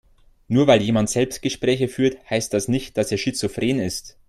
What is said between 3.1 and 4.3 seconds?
er schizophren ist.